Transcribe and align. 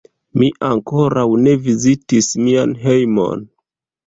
Mi 0.43 0.47
ankoraŭ 0.67 1.25
ne 1.49 1.53
vizitis 1.67 2.31
mian 2.47 2.75
hejmon. 2.89 3.47